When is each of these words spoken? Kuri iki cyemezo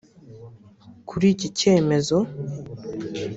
Kuri 1.09 1.25
iki 1.33 1.47
cyemezo 1.57 2.17